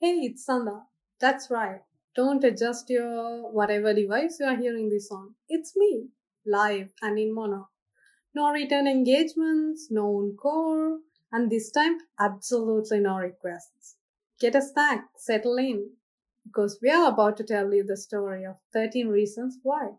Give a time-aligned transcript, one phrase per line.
[0.00, 0.86] Hey, it's Sanda.
[1.20, 1.82] That's right.
[2.16, 5.34] Don't adjust your whatever device you are hearing this on.
[5.48, 6.08] It's me,
[6.44, 7.68] live and in mono.
[8.34, 11.00] No return engagements, no encore,
[11.32, 13.96] and this time absolutely no requests.
[14.40, 15.92] Get a snack, settle in,
[16.44, 19.90] because we are about to tell you the story of 13 Reasons Why.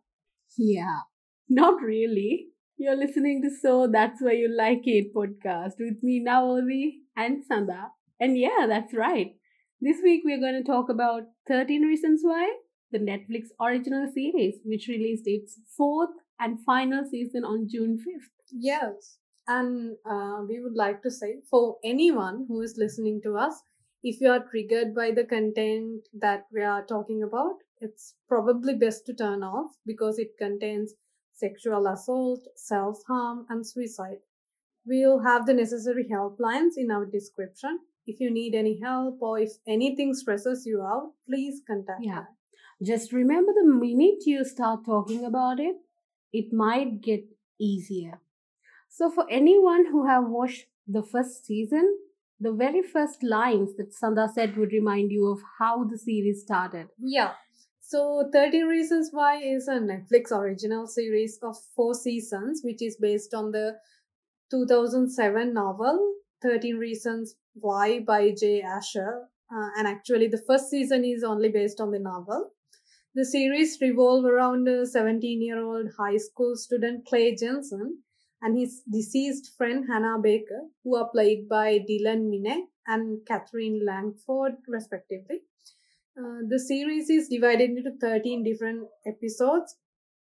[0.57, 1.01] Yeah,
[1.49, 2.49] not really.
[2.77, 7.91] You're listening to So That's Why You Like It podcast with me, Naomi and Sanda.
[8.19, 9.35] And yeah, that's right.
[9.83, 12.55] This week we're going to talk about 13 Reasons Why,
[12.91, 18.29] the Netflix original series, which released its fourth and final season on June 5th.
[18.51, 19.17] Yes,
[19.47, 23.63] and uh, we would like to say for anyone who is listening to us,
[24.03, 29.07] if you are triggered by the content that we are talking about, it's probably best
[29.07, 30.93] to turn off because it contains
[31.33, 34.19] sexual assault, self harm, and suicide.
[34.85, 39.51] We'll have the necessary helplines in our description if you need any help or if
[39.67, 42.25] anything stresses you out, please contact Yeah.
[42.83, 45.75] Just remember the minute you start talking about it,
[46.33, 47.25] it might get
[47.59, 48.19] easier.
[48.89, 51.97] So for anyone who have watched the first season,
[52.39, 56.87] the very first lines that Sanda said would remind you of how the series started.
[56.97, 57.33] Yeah.
[57.79, 63.33] So 13 Reasons Why is a Netflix original series of four seasons, which is based
[63.33, 63.77] on the
[64.49, 69.27] 2007 novel 13 Reasons Why by Jay Asher.
[69.53, 72.51] Uh, and actually, the first season is only based on the novel.
[73.13, 78.03] The series revolve around a 17 year old high school student Clay Jensen
[78.41, 84.53] and his deceased friend Hannah Baker, who are played by Dylan Minnette and Katherine Langford,
[84.67, 85.41] respectively.
[86.17, 89.75] Uh, the series is divided into 13 different episodes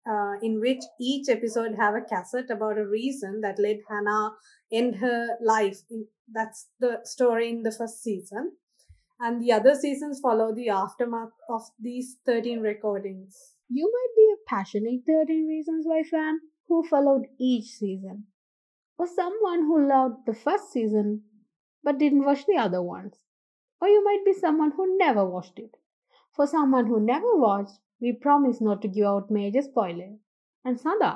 [0.09, 4.33] uh, in which each episode have a cassette about a reason that led Hannah
[4.73, 5.79] end her life.
[6.33, 8.53] That's the story in the first season.
[9.21, 13.55] And the other seasons follow the aftermath of these 13 recordings.
[13.69, 18.25] You might be a passionate 13 Reasons Why fan who followed each season,
[18.99, 21.23] or someone who loved the first season
[21.83, 23.15] but didn't watch the other ones.
[23.81, 25.77] Or you might be someone who never watched it.
[26.35, 30.19] For someone who never watched, we promise not to give out major spoilers.
[30.65, 31.13] And Sanda,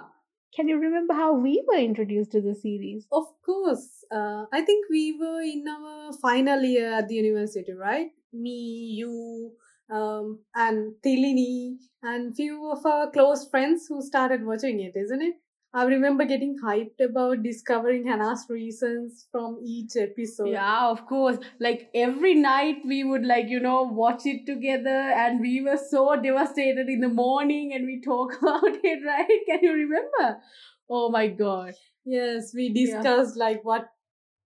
[0.57, 3.07] can you remember how we were introduced to the series?
[3.13, 4.05] Of course.
[4.11, 8.09] Uh, I think we were in our final year at the university, right?
[8.33, 8.59] Me,
[9.01, 9.53] you,
[9.91, 15.35] um, and Tilini, and few of our close friends who started watching it, isn't it?
[15.75, 20.49] I remember getting hyped about discovering Hannah's reasons from each episode.
[20.49, 21.37] Yeah, of course.
[21.61, 26.17] Like every night we would like, you know, watch it together and we were so
[26.21, 29.41] devastated in the morning and we talk about it, right?
[29.47, 30.41] Can you remember?
[30.89, 31.75] Oh my god.
[32.05, 33.45] Yes, we discussed yeah.
[33.45, 33.91] like what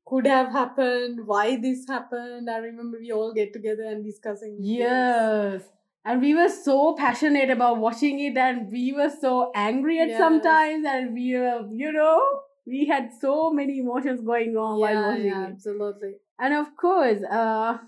[0.05, 2.51] could have happened, why this happened.
[2.51, 4.57] I remember we all get together and discussing.
[4.61, 5.63] Yes.
[5.63, 5.69] This
[6.05, 10.19] and we were so passionate about watching it and we were so angry at yes.
[10.19, 12.21] sometimes and we were you know
[12.67, 15.51] we had so many emotions going on yeah, while watching yeah, it.
[15.53, 16.15] absolutely.
[16.39, 17.79] And of course uh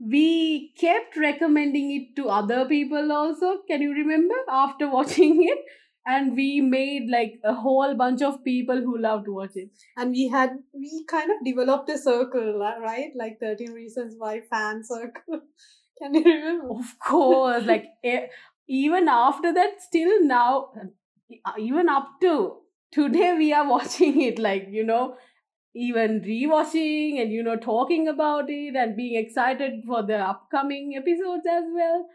[0.00, 5.58] we kept recommending it to other people also can you remember after watching it?
[6.04, 10.10] And we made like a whole bunch of people who love to watch it and
[10.10, 13.12] we had we kind of developed a circle right?
[13.14, 15.42] Like 13 reasons why fan circle
[16.02, 16.70] Can you remember?
[16.78, 17.64] Of course.
[17.64, 17.86] like
[18.68, 20.72] even after that, still now,
[21.44, 22.56] uh, even up to
[22.92, 24.38] today, we are watching it.
[24.38, 25.16] Like you know,
[25.74, 31.46] even rewatching and you know talking about it and being excited for the upcoming episodes
[31.50, 32.06] as well.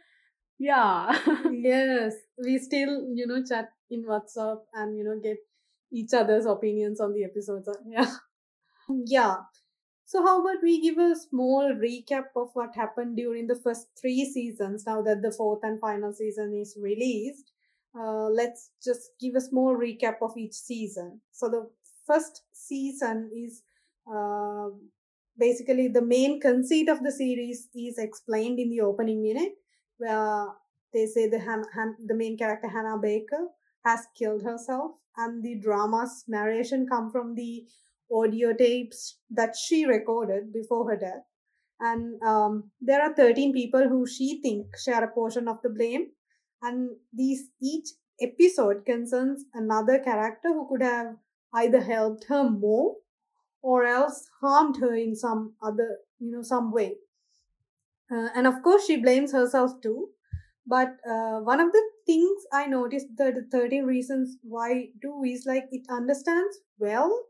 [0.60, 1.20] Yeah.
[1.52, 5.38] yes, we still you know chat in WhatsApp and you know get
[5.92, 7.70] each other's opinions on the episodes.
[7.90, 8.12] Yeah.
[8.90, 9.36] Yeah.
[10.08, 14.26] So, how about we give a small recap of what happened during the first three
[14.26, 17.52] seasons now that the fourth and final season is released?
[17.94, 21.22] Uh, let's just give a small recap of each season.
[21.34, 21.70] So, the
[22.06, 23.64] first season is
[24.12, 24.70] uh,
[25.38, 29.56] basically the main conceit of the series is explained in the opening minute,
[29.98, 30.48] where
[30.94, 33.50] they say the, Han- Han- the main character Hannah Baker
[33.84, 37.68] has killed herself, and the drama's narration come from the
[38.12, 41.24] audio tapes that she recorded before her death.
[41.80, 46.08] And um, there are 13 people who she thinks share a portion of the blame.
[46.62, 47.90] And these each
[48.20, 51.16] episode concerns another character who could have
[51.54, 52.96] either helped her more
[53.62, 56.96] or else harmed her in some other, you know, some way.
[58.12, 60.10] Uh, and of course, she blames herself too.
[60.66, 65.46] But uh, one of the things I noticed that the 13 reasons why do is
[65.46, 67.24] like it understands well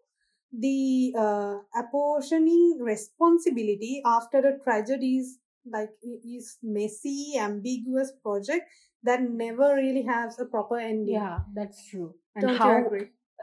[0.57, 5.37] the uh, apportioning responsibility after a tragedy is
[5.71, 8.69] like is messy, ambiguous project
[9.03, 11.15] that never really has a proper ending.
[11.15, 12.15] Yeah, that's true.
[12.35, 12.83] And Don't how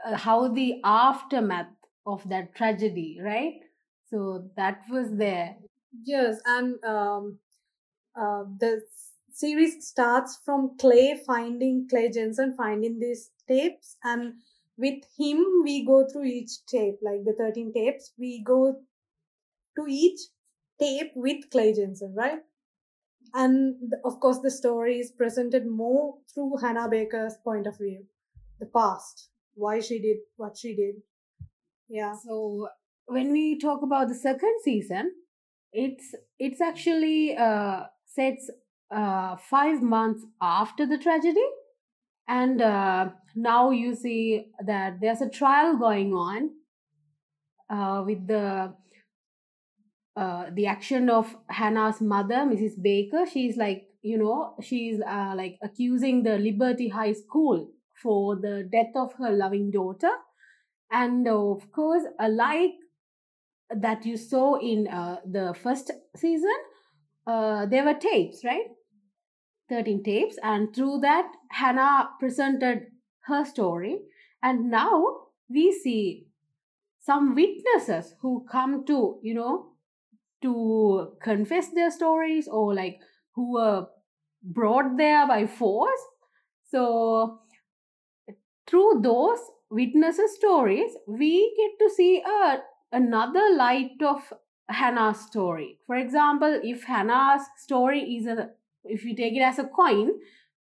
[0.05, 1.73] uh, how the aftermath
[2.05, 3.61] of that tragedy, right?
[4.09, 5.55] So that was there.
[6.03, 7.39] Yes, and um,
[8.19, 8.81] uh, the
[9.31, 14.33] series starts from Clay finding Clay Jensen finding these tapes, and
[14.77, 18.11] with him we go through each tape, like the thirteen tapes.
[18.17, 18.75] We go
[19.77, 20.19] to each
[20.79, 22.39] tape with Clay Jensen, right?
[23.33, 28.05] And of course, the story is presented more through Hannah Baker's point of view,
[28.59, 30.95] the past, why she did what she did.
[31.89, 32.13] Yeah.
[32.25, 32.69] So
[33.07, 35.11] when we talk about the second season,
[35.73, 38.49] it's it's actually uh, sets
[38.91, 41.45] uh, five months after the tragedy,
[42.27, 46.49] and uh, now you see that there's a trial going on
[47.69, 48.73] uh, with the
[50.15, 52.81] uh, the action of Hannah's mother, Mrs.
[52.81, 53.25] Baker.
[53.25, 57.67] She's like, you know, she's uh, like accusing the Liberty High School
[58.01, 60.11] for the death of her loving daughter.
[60.89, 62.75] And of course, a like
[63.69, 66.55] that you saw in uh, the first season,
[67.27, 68.67] uh, there were tapes, right?
[69.69, 70.37] 13 tapes.
[70.43, 72.87] And through that, Hannah presented
[73.27, 73.99] her story.
[74.41, 75.03] And now
[75.49, 76.27] we see
[76.99, 79.71] some witnesses who come to, you know,
[80.41, 82.99] to confess their stories or like
[83.33, 83.87] who were
[84.43, 86.01] brought there by force.
[86.69, 87.39] So
[88.67, 89.39] through those
[89.69, 92.59] witnesses' stories, we get to see a,
[92.91, 94.33] another light of
[94.69, 95.79] Hannah's story.
[95.85, 98.49] For example, if Hannah's story is a
[98.87, 100.11] if you take it as a coin,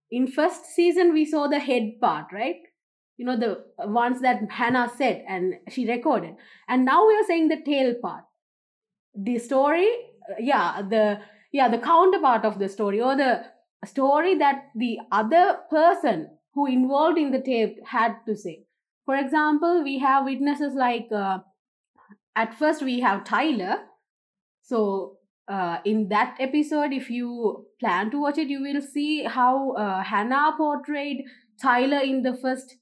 [0.09, 2.57] in first season we saw the head part, right?
[3.17, 6.35] You know the ones that Hannah said and she recorded,
[6.67, 8.23] and now we are saying the tail part.
[9.15, 9.87] The story
[10.29, 11.19] uh, yeah the
[11.51, 13.43] yeah the counterpart of the story or the
[13.85, 18.65] story that the other person who involved in the tape had to say.
[19.05, 21.39] For example we have witnesses like uh,
[22.35, 23.77] at first we have tyler.
[24.61, 25.17] So
[25.51, 30.01] uh, in that episode if you plan to watch it you will see how uh,
[30.03, 31.23] hannah portrayed
[31.61, 32.75] tyler in the first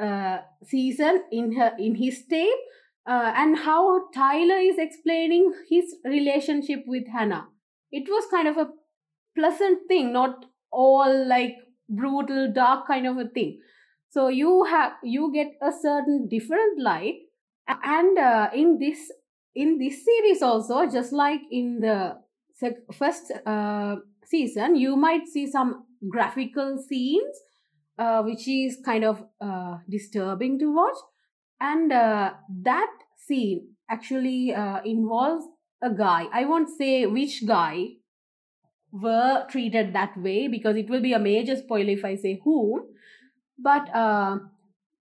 [0.00, 2.68] uh, season in her in his tape
[3.06, 7.48] uh, and how Tyler is explaining his relationship with Hannah.
[7.90, 8.68] It was kind of a
[9.36, 11.56] pleasant thing, not all like
[11.88, 13.58] brutal, dark kind of a thing.
[14.10, 17.14] So you have you get a certain different light,
[17.68, 19.10] and uh, in this
[19.54, 22.16] in this series also, just like in the
[22.92, 27.36] first uh, season, you might see some graphical scenes,
[27.98, 30.96] uh, which is kind of uh, disturbing to watch.
[31.60, 32.32] And uh,
[32.62, 35.44] that scene actually uh, involves
[35.82, 36.26] a guy.
[36.32, 37.86] I won't say which guy
[38.92, 42.88] were treated that way because it will be a major spoiler if i say who.
[43.58, 44.38] But uh,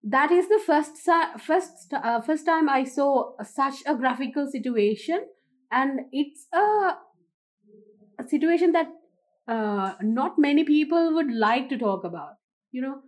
[0.04, 0.98] that is the first
[1.46, 5.26] first uh, first time i saw such a graphical situation.
[5.72, 6.96] And it's a,
[8.20, 8.88] a situation that
[9.48, 12.34] uh, not many people would like to talk about
[12.72, 13.00] you know?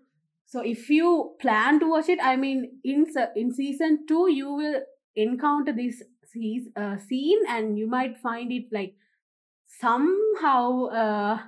[0.45, 3.05] So if you plan to watch it, I mean, in
[3.35, 4.81] in season two, you will
[5.15, 6.03] encounter this
[6.75, 8.95] uh, scene, and you might find it like
[9.67, 11.39] somehow, uh,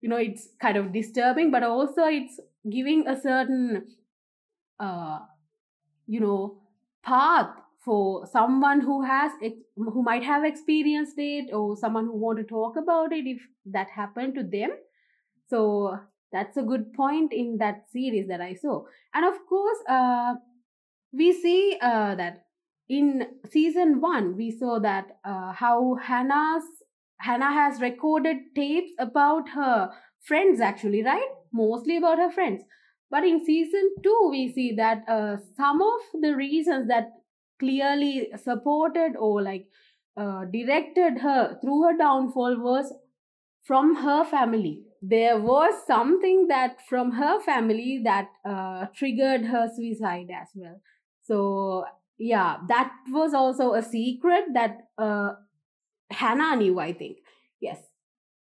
[0.00, 3.86] you know, it's kind of disturbing, but also it's giving a certain,
[4.80, 5.20] uh,
[6.06, 6.58] you know,
[7.02, 7.50] path
[7.84, 9.32] for someone who has
[9.76, 13.88] who might have experienced it or someone who want to talk about it if that
[13.90, 14.70] happened to them.
[15.48, 15.98] So
[16.32, 18.84] that's a good point in that series that i saw.
[19.14, 20.34] And of course uh,
[21.12, 22.46] we see uh, that
[22.88, 26.64] in season one we saw that uh, how hannah's
[27.18, 29.90] hannah has recorded tapes about her
[30.20, 31.28] friends actually right?
[31.52, 32.62] Mostly about her friends
[33.14, 37.10] but in season two we see that uh, some of the reasons that
[37.60, 39.66] clearly supported or like
[40.16, 42.92] uh, directed her through her downfall was
[43.62, 44.82] from her family.
[45.00, 50.80] There was something that from her family that uh, triggered her suicide as well.
[51.22, 51.84] So
[52.18, 55.32] yeah that was also a secret that uh,
[56.10, 57.18] hannah knew i think.
[57.60, 57.78] Yes.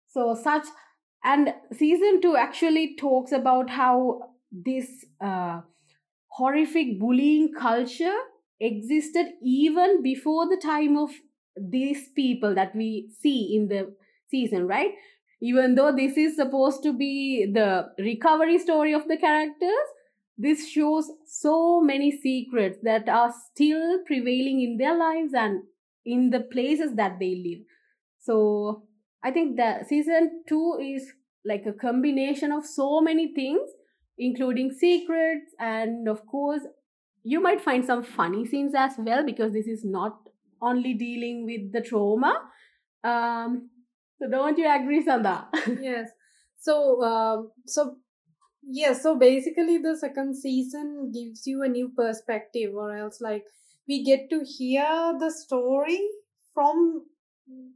[0.07, 0.67] So such
[1.23, 5.61] and season 2 actually talks about how this uh,
[6.27, 8.17] horrific bullying culture
[8.59, 11.11] existed even before the time of
[11.55, 13.93] these people that we see in the
[14.29, 14.91] season right?
[15.41, 19.87] Even though this is supposed to be the recovery story of the characters
[20.41, 25.63] this shows so many secrets that are still prevailing in their lives and
[26.05, 27.65] in the places that they live.
[28.19, 28.83] So
[29.21, 31.11] i think that season 2 is
[31.43, 33.69] like a combination of so many things
[34.19, 36.61] including secrets and of course
[37.23, 40.17] you might find some funny scenes as well because this is not
[40.61, 42.33] only dealing with the trauma.
[43.03, 43.69] Um
[44.19, 45.45] so don't you agree sanda
[45.81, 46.09] yes.
[46.57, 47.95] So um so
[48.63, 53.45] yes so basically the second season gives you a new perspective or else like
[53.87, 55.99] we get to hear the story
[56.53, 57.05] from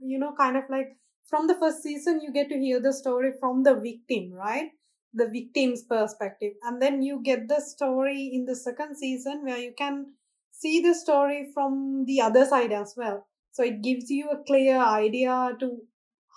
[0.01, 3.31] you know kind of like from the first season you get to hear the story
[3.39, 4.71] from the victim right
[5.13, 6.53] the victim's perspective.
[6.63, 10.13] And then you get the story in the second season where you can
[10.51, 13.27] see the story from the other side as well.
[13.51, 15.82] So it gives you a clear idea to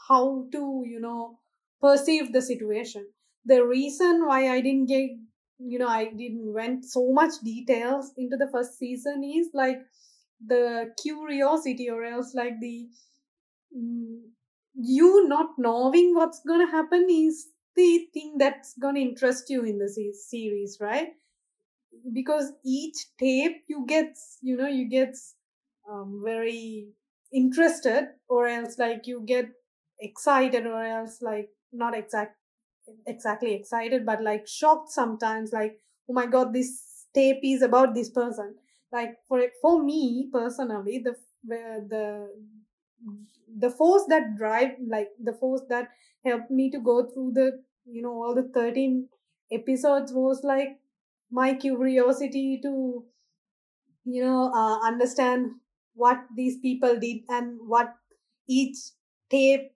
[0.09, 1.39] how to you know
[1.81, 3.09] perceive the situation.
[3.45, 5.11] The reason why i didn't get
[5.59, 9.79] you know i didn't went so much details into the first season is like
[10.47, 12.89] the curiosity or else like the
[13.77, 14.21] mm,
[14.75, 19.65] you not knowing what's going to happen is the thing that's going to interest you
[19.65, 21.11] in the series right?
[22.13, 25.15] Because each tape you get you know you get
[25.91, 26.89] um, very
[27.33, 29.47] interested or else like you get
[30.01, 32.39] excited or else like not exact
[33.07, 38.11] exactly excited but like shocked sometimes like oh my god this tape is about this
[38.11, 38.57] person.
[38.93, 42.31] Like for for me personally the the
[43.59, 45.89] the force that drive like the force that
[46.25, 49.09] helped me to go through the you know all the 13
[49.53, 50.79] episodes was like
[51.31, 53.05] my curiosity to
[54.05, 55.53] you know uh, understand
[55.95, 57.95] what these people did and what
[58.49, 58.77] each
[59.31, 59.73] tape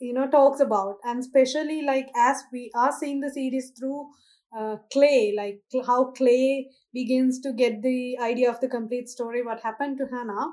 [0.00, 0.98] you know talks about.
[1.04, 4.08] And especially like as we are seeing the series through
[4.58, 9.60] uh, clay like how clay begins to get the idea of the complete story what
[9.60, 10.48] happened to hannah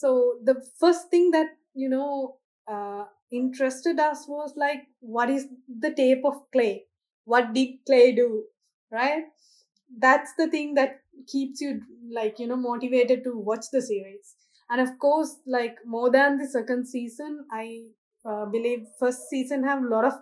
[0.00, 2.36] so the first thing that you know
[2.68, 5.46] uh, interested us was like what is
[5.86, 6.84] the tape of clay?
[7.24, 8.44] What did clay do?
[8.90, 9.24] Right?
[9.98, 11.80] That's the thing that keeps you
[12.12, 14.34] like you know motivated to watch the series.
[14.70, 17.66] And of course like more than the second season i
[18.28, 20.14] uh, believe first season have a lot of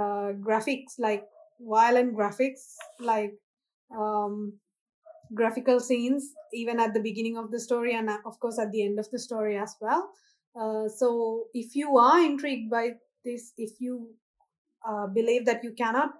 [0.00, 1.24] uh, graphics like
[1.60, 2.62] violent graphics
[3.00, 3.34] like
[3.96, 4.54] um,
[5.34, 8.82] graphical scenes even at the beginning of the story and uh, of course at the
[8.84, 10.10] end of the story as well.
[10.58, 12.92] Uh, so if you are intrigued by
[13.24, 14.14] this if you
[14.88, 16.10] uh, believe that you cannot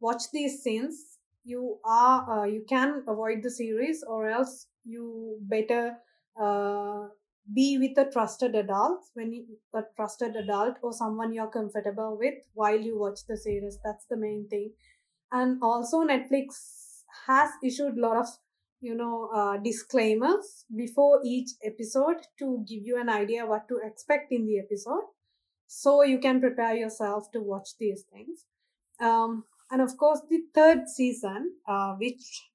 [0.00, 5.96] watch these scenes you are uh, you can avoid the series or else you better
[6.40, 7.06] uh,
[7.54, 9.00] be with a trusted adult.
[9.14, 13.78] When you a trusted adult or someone you're comfortable with while you watch the series
[13.84, 14.72] that's the main thing.
[15.32, 18.26] And also netflix has issued a lot of
[18.80, 24.32] you know uh, disclaimers before each episode to give you an idea what to expect
[24.32, 25.04] in the episode
[25.66, 28.44] so you can prepare yourself to watch these things
[29.00, 32.48] um, and of course the third season uh, which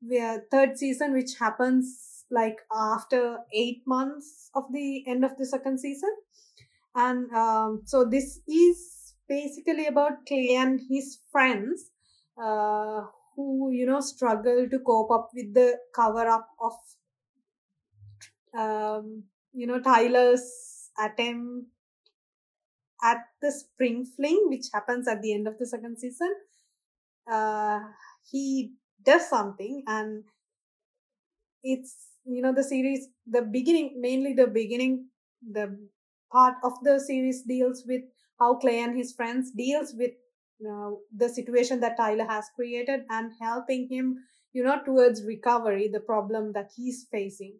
[0.00, 5.78] where third season which happens like after eight months of the end of the second
[5.78, 6.10] season.
[6.94, 11.90] And um, so this is basically about Clay and his friends
[12.42, 13.02] uh,
[13.36, 16.72] who, you know, struggle to cope up with the cover up of,
[18.56, 21.68] um, you know, Tyler's attempt
[23.02, 26.34] at the spring fling, which happens at the end of the second season.
[27.30, 27.80] Uh,
[28.30, 28.74] he
[29.04, 30.24] does something and
[31.62, 35.08] it's you know the series the beginning mainly the beginning
[35.58, 35.66] the
[36.32, 38.02] part of the series deals with
[38.38, 40.12] how clay and his friends deals with
[40.70, 44.16] uh, the situation that tyler has created and helping him
[44.52, 47.54] you know towards recovery the problem that he's facing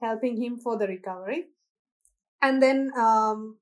[0.00, 1.46] helping him for the recovery.
[2.42, 3.58] And then um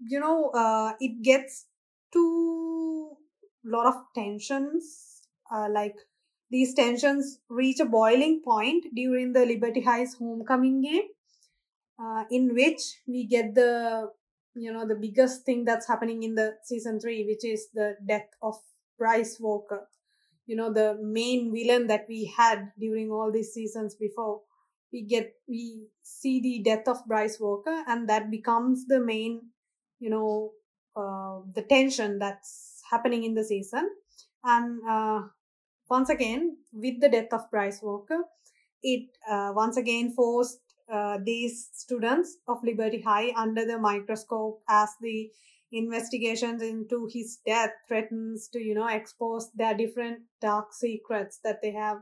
[0.00, 1.66] you know uh it gets
[2.12, 3.16] to
[3.64, 5.94] a lot of tensions uh, like
[6.50, 11.04] these tensions reach a boiling point during the Liberty High's homecoming game,
[12.02, 14.10] uh, in which we get the
[14.54, 18.28] you know the biggest thing that's happening in the season three, which is the death
[18.42, 18.56] of
[18.98, 19.88] Bryce Walker.
[20.46, 24.42] You know the main villain that we had during all these seasons before.
[24.92, 29.50] We get we see the death of Bryce Walker, and that becomes the main,
[30.00, 30.52] you know,
[30.96, 33.88] uh, the tension that's happening in the season.
[34.42, 35.28] And uh,
[35.88, 38.24] once again, with the death of Bryce Walker,
[38.82, 44.90] it uh, once again forced uh, these students of Liberty High under the microscope as
[45.00, 45.30] the
[45.72, 51.70] investigations into his death threatens to you know expose their different dark secrets that they
[51.70, 51.98] have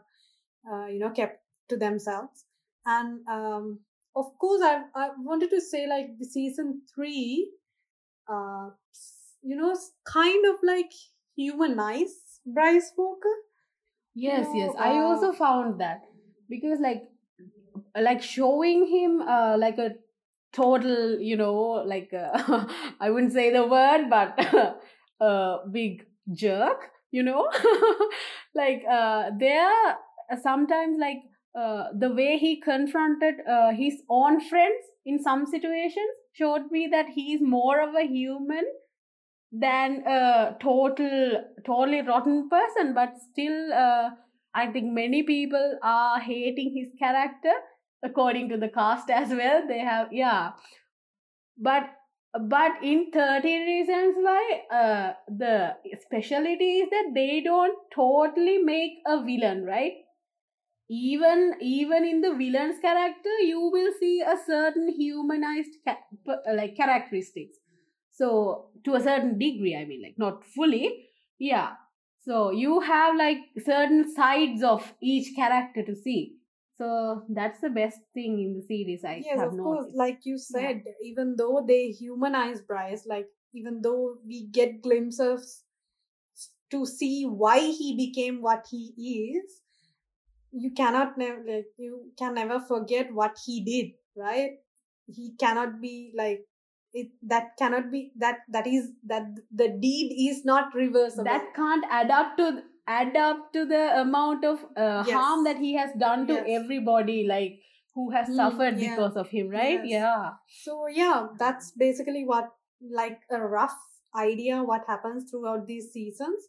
[0.71, 2.45] uh, you know kept to themselves
[2.87, 3.81] and um,
[4.17, 7.51] of course I, I wanted to say like the season three
[8.27, 8.71] uh,
[9.43, 9.77] you know
[10.07, 10.93] kind of like
[11.37, 13.37] humanize bryce walker
[14.15, 14.75] Yes, know, yes.
[14.77, 16.03] I also uh, found that
[16.49, 17.05] because like
[18.01, 19.91] like showing him uh like a
[20.53, 22.67] total, you know, like uh,
[23.01, 24.39] I wouldn't say the word, but
[25.21, 27.49] a big jerk, you know,
[28.55, 29.97] like uh there
[30.43, 31.23] sometimes like
[31.59, 37.07] uh the way he confronted uh, his own friends in some situations showed me that
[37.15, 38.65] he's more of a human
[39.51, 44.11] than a total totally rotten person but still uh,
[44.55, 47.55] i think many people are hating his character
[48.03, 50.53] according to the cast as well they have yeah.
[51.57, 51.91] But
[52.33, 59.23] but in 13 reasons why uh, the speciality is that they don't totally make a
[59.23, 59.95] villain right?
[60.91, 67.59] Even even in the villain's character you will see a certain humanized ca- like characteristics.
[68.13, 71.75] So to a certain degree i mean like not fully yeah.
[72.23, 76.38] So you have like certain sides of each character to see
[76.79, 80.39] so that's the best thing in the series i yes have of course like you
[80.51, 80.61] yeah.
[80.61, 85.65] said even though they humanize bryce like even though we get glimpses
[86.71, 88.93] to see why he became what he
[89.37, 89.61] is
[90.53, 94.53] you cannot never like you can never forget what he did right?
[95.07, 96.41] He cannot be like
[96.93, 99.23] it that cannot be that that is that
[99.55, 101.25] the deed is not reversible.
[101.25, 102.63] That can't add up to
[102.97, 106.47] add up to the amount of uh, harm that he has done to yes.
[106.61, 107.59] everybody like
[107.95, 108.37] who has Hmm.
[108.37, 108.95] suffered yeah.
[108.95, 109.81] because of him right?
[109.85, 110.01] Yes.
[110.01, 110.31] Yeah.
[110.65, 112.53] So yeah that's basically what
[113.01, 113.77] like a rough
[114.17, 116.49] idea what happens throughout these seasons.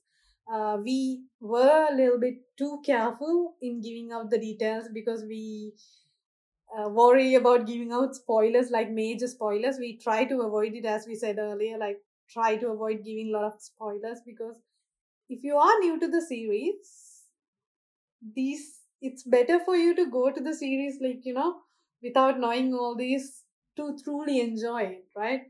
[0.51, 5.73] Uh, we were a little bit too careful in giving out the details because we
[6.75, 9.77] uh, worry about giving out spoilers like major spoilers.
[9.79, 11.97] We try to avoid it as we said earlier like
[12.29, 14.55] try to avoid giving a lot of spoilers because
[15.29, 17.25] if you are new to the series
[18.35, 21.61] these it's better for you to go to the series like you know
[22.01, 23.43] without knowing all these
[23.75, 25.43] to truly enjoy it right?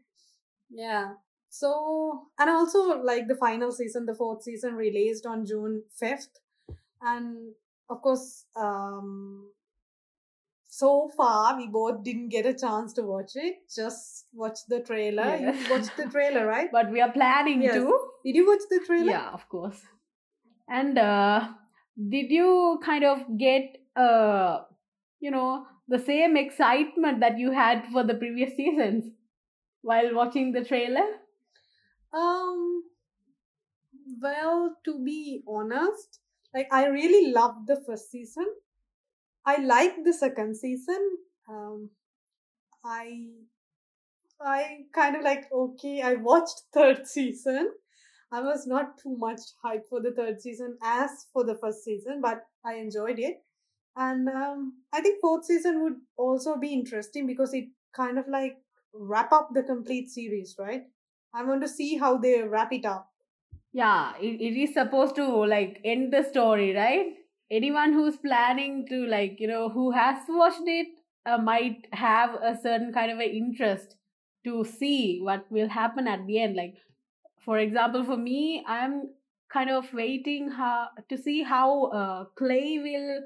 [0.69, 1.15] Yeah.
[1.49, 6.39] So and also like the final season the fourth season released on june 5th
[7.01, 7.53] and
[7.89, 9.51] of course um
[10.79, 13.55] so far we both didn't get a chance to watch it.
[13.75, 15.35] Just watch the trailer.
[15.35, 16.69] You watched the trailer right?
[16.71, 17.75] But we are planning yes.
[17.75, 17.99] to.
[18.25, 19.11] Did you watch the trailer?
[19.11, 19.81] Yeah of course.
[20.67, 21.47] And uh
[22.09, 24.59] did you kind of get uh
[25.19, 29.11] you know the same excitement that you had for the previous seasons
[29.81, 31.07] while watching the trailer?
[32.13, 32.83] Um
[34.21, 36.19] well to be honest
[36.53, 38.45] like i really loved the first season
[39.49, 41.09] i like the second season.
[41.49, 41.89] Um
[42.85, 43.05] i
[44.41, 44.59] i
[44.97, 47.71] kind of like okay i watched third season.
[48.31, 52.21] I was not too much hyped for the third season as for the first season
[52.21, 53.43] but i enjoyed it.
[53.95, 57.69] And um i think fourth season would also be interesting because it
[58.01, 58.57] kind of like
[58.93, 60.83] wrap up the complete series right?
[61.33, 63.09] I want to see how they wrap it up.
[63.71, 67.18] Yeah it, it is supposed to like end the story right
[67.51, 70.87] anyone who's planning to like you know who has watched it
[71.25, 73.95] uh, might have a certain kind of an interest
[74.45, 76.55] to see what will happen at the end.
[76.55, 76.75] Like
[77.45, 79.09] for example for me i'm
[79.51, 83.21] kind of waiting how, to see how uh, clay will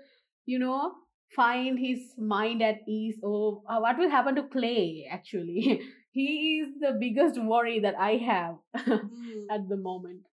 [0.46, 0.94] you know
[1.36, 3.18] find his mind at ease.
[3.24, 5.82] Or uh, what will happen to clay actually?
[6.12, 8.58] He is the biggest worry that i have
[8.88, 9.46] Mm.
[9.50, 10.28] at the moment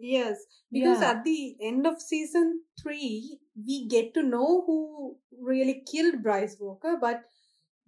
[0.00, 0.38] Yes,
[0.72, 6.22] because yeah at the end of season three, we get to know who really killed
[6.22, 7.22] Bryce Walker, but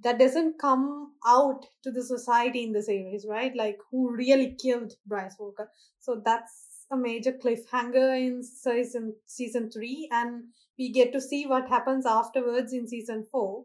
[0.03, 3.55] that doesn't come out to the society in the series, right?
[3.57, 5.71] Like who really killed Bryce Walker.
[6.01, 10.45] So that's a major cliffhanger in season season three, and
[10.79, 13.65] we get to see what happens afterwards in season four.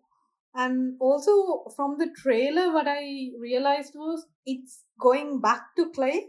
[0.55, 6.27] And also from the trailer, what I realized was it's going back to Clay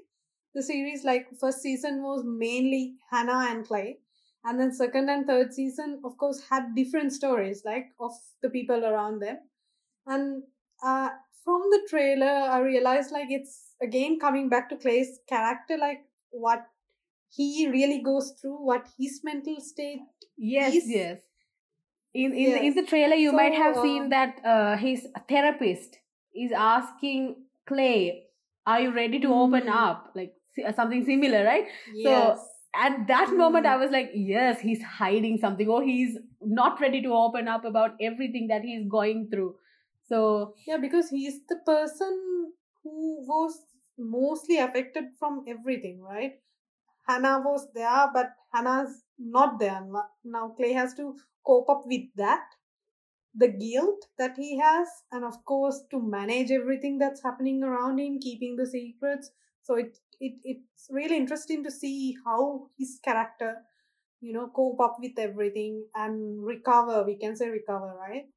[0.59, 3.99] the series like first season was mainly hannah and clay
[4.45, 8.85] and then second and third season of course had different stories like of the people
[8.85, 9.39] around them.
[10.07, 10.43] And
[10.83, 11.11] uh,
[11.45, 16.67] from the trailer i realized like it's again coming back to clay's character like what
[17.39, 20.01] he really goes through what his mental state
[20.37, 20.89] yes is.
[20.89, 21.21] yes.
[22.15, 25.99] In in the, in the trailer you might have uh, seen that uh, his therapist
[26.35, 28.25] is asking clay
[28.69, 29.77] are you ready to open Mm.
[29.83, 30.11] up?
[30.15, 30.35] Like
[30.77, 32.39] something similar right Yes.
[32.75, 33.71] at that moment Mm.
[33.73, 36.17] i was like yes he's hiding something or he's
[36.61, 39.55] not ready to open up about everything that he's going through
[40.11, 43.57] so Yeah, because he's the person who was
[43.99, 46.37] mostly affected from everything, right?
[47.07, 49.83] Hannah was there, but Hannah's not there.
[50.25, 52.45] Now Clay has to cope up with that,
[53.35, 58.19] the guilt that he has, and of course to manage everything that's happening around him,
[58.21, 59.31] keeping the secrets.
[59.69, 63.53] So it it it's really interesting to see how his character,
[64.21, 67.05] you know, cope up with everything and recover.
[67.05, 68.29] We can say recover, right?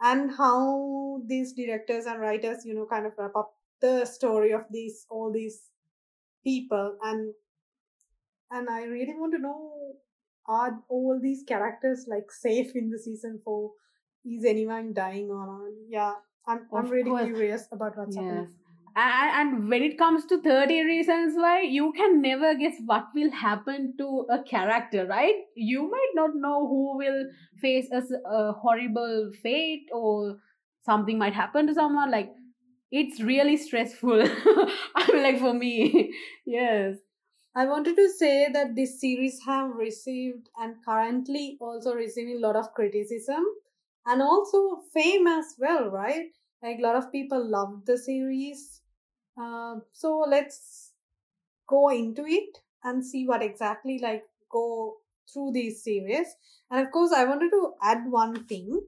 [0.00, 4.64] and how these directors and writers you know kind of wrap up the story of
[4.70, 5.58] these all these
[6.44, 7.34] people and
[8.50, 9.94] and i really want to know
[10.46, 13.70] are all these characters like safe in the season 4
[14.24, 16.14] is anyone dying or not yeah
[16.46, 17.24] i'm i'm Of really course.
[17.26, 18.48] curious about what's yes happening
[18.96, 23.94] and, when it comes to 13 reasons why you can never guess what will happen
[23.98, 27.24] to a character right you might not know who will
[27.60, 30.38] face a horrible fate or
[30.84, 32.30] something might happen to someone like
[32.90, 34.22] it's really stressful
[34.96, 36.12] i mean like for me
[36.46, 36.96] yes
[37.54, 42.54] I wanted to say that this series have received and currently also receiving a lot
[42.54, 43.44] of criticism
[44.06, 46.26] and also fame as well, right?
[46.62, 48.79] Like a lot of people love the series.
[49.40, 50.92] Uh, so let's
[51.66, 54.96] go into it and see what exactly like go
[55.32, 56.26] through these series.
[56.70, 58.80] And of course, I wanted to add one thing,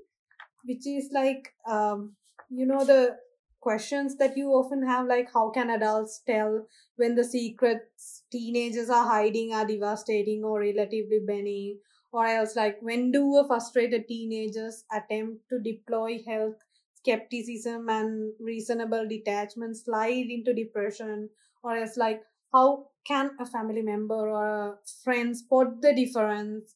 [0.64, 2.16] which is like um,
[2.50, 3.16] you know the
[3.60, 9.06] questions that you often have like how can adults tell when the secrets teenagers are
[9.06, 11.78] hiding are devastating or relatively benign
[12.12, 16.56] or else like when do a frustrated teenagers attempt to deploy health
[17.02, 21.28] skepticism and reasonable detachment slide into depression
[21.62, 26.74] or else like how can a family member or a friend spot the difference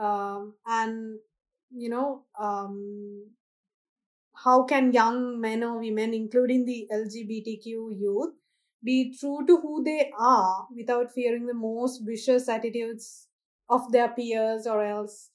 [0.00, 1.18] um, and
[1.70, 3.30] you know um,
[4.44, 7.64] how can young men or women including the lgbtq
[7.98, 8.34] youth
[8.82, 13.28] be true to who they are without fearing the most vicious attitudes
[13.68, 15.30] of their peers or else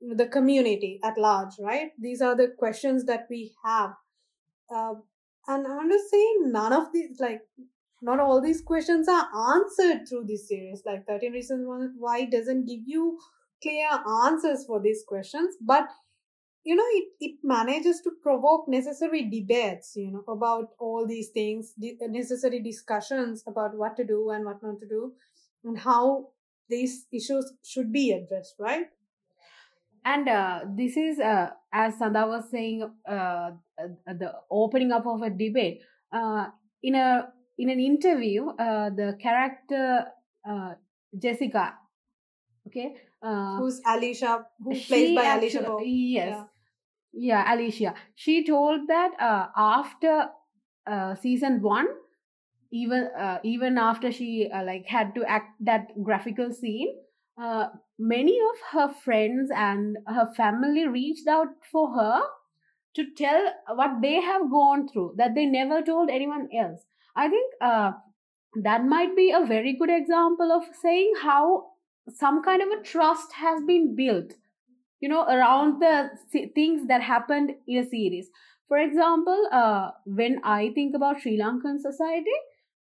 [0.00, 1.90] the community at large right?
[1.98, 3.90] These are the questions that we have.
[4.74, 4.94] Uh,
[5.48, 7.42] and I'm just saying, none of these like
[8.02, 10.82] not all these questions are answered through this series.
[10.84, 11.66] Like 13 reasons
[11.98, 13.18] why doesn't give you
[13.62, 13.88] clear
[14.24, 15.88] answers for these questions but
[16.64, 21.72] you know it, it manages to provoke necessary debates you know about all these things
[21.78, 25.12] the necessary discussions about what to do and what not to do
[25.64, 26.28] and how
[26.68, 28.86] these issues should be addressed right
[30.06, 32.82] and uh, this is uh, as sanda was saying
[33.16, 33.50] uh,
[34.22, 35.80] the opening up of a debate
[36.12, 36.46] uh,
[36.82, 37.08] in a
[37.58, 40.06] in an interview uh, the character
[40.48, 40.72] uh,
[41.26, 41.66] jessica
[42.66, 42.88] okay
[43.22, 45.78] uh, who's alisha who plays by Alisha Boe.
[45.84, 46.44] yes Yeah.
[47.28, 50.28] yeah alisha she told that uh, after
[50.86, 51.86] uh, season 1
[52.72, 56.94] even uh, even after she uh, like had to act that graphical scene
[57.40, 57.66] uh,
[57.98, 62.22] many of her friends and her family reached out for her
[62.94, 66.80] to tell what they have gone through that they never told anyone else.
[67.14, 67.92] I think uh,
[68.62, 71.72] that might be a very good example of saying how
[72.08, 74.32] some kind of a trust has been built
[75.00, 76.10] you know around the
[76.54, 78.30] things that happened in a series.
[78.68, 82.38] For example uh, when i think about sri lankan society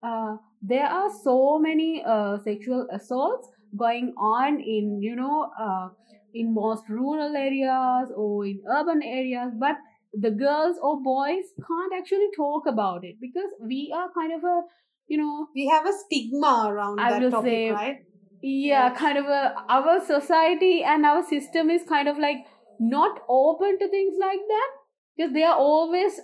[0.04, 5.90] uh, there are so many uh, sexual assaults going on in you know uh,
[6.34, 9.76] in most rural areas or in urban areas but
[10.14, 14.62] the girls or boys can't actually talk about it because we are kind of a
[15.08, 17.98] you know we have a stigma around I that will topic say- right?
[18.42, 22.38] yeah kind of a our society and our system is kind of like
[22.80, 24.70] not open to things like that
[25.18, 26.20] because they are always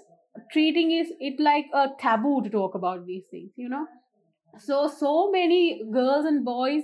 [0.52, 3.86] treating is it like a taboo to talk about these things you know?
[4.60, 6.84] So so many girls and boys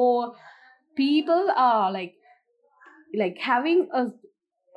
[0.00, 0.34] or
[0.96, 2.14] people are like
[3.16, 4.06] like having a,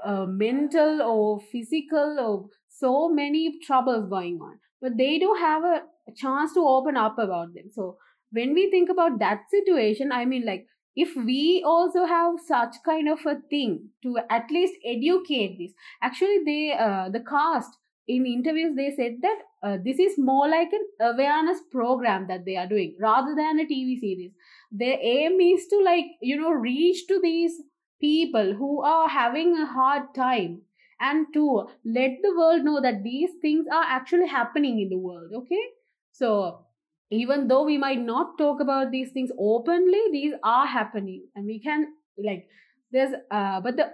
[0.06, 2.34] a mental or physical or
[2.70, 5.82] so many troubles going on but they don't have a
[6.16, 7.66] chance to open up about them.
[7.72, 7.98] So
[8.32, 13.08] when we think about that situation i mean like if we also have such kind
[13.08, 17.78] of a thing to at least educate this actually they uh, the cast
[18.08, 22.56] in interviews they said that uh, this is more like an awareness program that they
[22.56, 24.32] are doing rather than a tv series.
[24.72, 27.62] Their aim is to like you know reach to these
[28.00, 30.62] people who are having a hard time
[31.00, 35.32] and to let the world know that these things are actually happening in the world
[35.36, 35.66] okay?
[36.12, 36.66] So
[37.10, 41.60] even though we might not talk about these things openly, these are happening, and we
[41.60, 42.48] can like
[42.92, 43.92] there's uh but the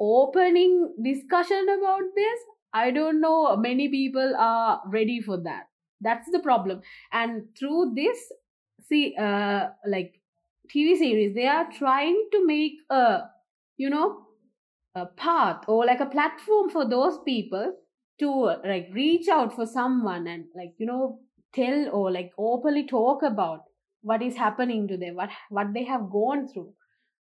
[0.00, 2.40] opening discussion about this
[2.80, 5.68] i don't know many people are ready for that.
[6.00, 6.82] That's the problem.
[7.12, 8.18] And through this
[8.88, 10.20] see uh like
[10.72, 13.22] tv series they are trying to make a
[13.76, 14.26] you know
[14.94, 17.72] a path or like a platform for those people
[18.18, 18.30] to
[18.72, 21.20] like reach out for someone and like you know
[21.54, 23.60] tell or like openly talk about
[24.02, 26.72] what is happening to them what what they have gone through.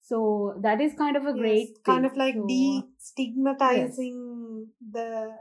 [0.02, 2.06] So that is kind of a Yes, great kind thing.
[2.06, 4.20] of like so de-stigmatizing
[4.92, 5.32] the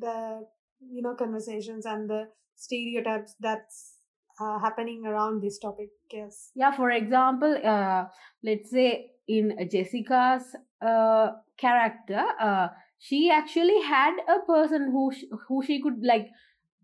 [0.00, 0.46] the
[0.80, 3.94] you know conversations and the stereotypes that's
[4.40, 5.88] uh, happening around this topic.
[6.12, 6.50] Yes.
[6.54, 8.04] yeah for example uh
[8.44, 15.62] let's say in jessica's uh character uh she actually had a person who sh- who
[15.64, 16.28] she could like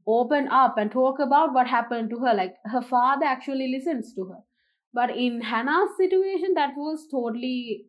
[0.06, 4.24] open up and talk about what happened to her like her father actually listens to
[4.24, 4.40] her
[4.92, 7.86] but in hannah's situation that was totally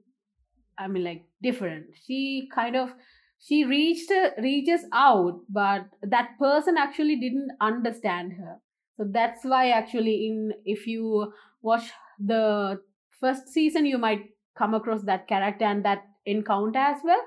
[0.78, 1.88] i mean like different.
[2.06, 2.94] She kind of
[3.40, 8.58] she reached reaches out but that person actually didn't understand her.
[8.98, 12.80] So that's why actually in if you watch the
[13.20, 17.22] first season you might come across that character and that encounter as well.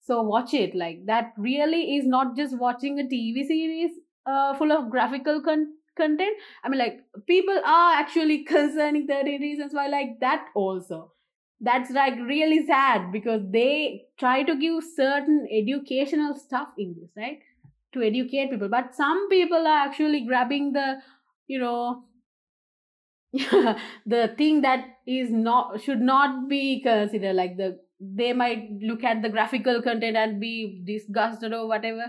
[0.00, 0.74] So watch it.
[0.74, 3.90] Like that really is not just watching a tv series
[4.26, 6.36] uh, full of graphical con- content.
[6.62, 11.12] I mean like people are actually concerning 13 reasons why like that also
[11.60, 17.38] that's like really sad because they try to give certain educational stuff in this right?
[17.92, 18.68] To educate people.
[18.68, 20.96] But some people are actually grabbing the
[21.46, 22.04] you know
[24.06, 27.34] the thing that is not should not be considered.
[27.34, 32.04] Like the they might look at the graphical content and be disgusted or whatever